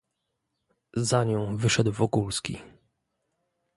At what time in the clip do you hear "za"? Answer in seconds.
0.95-1.23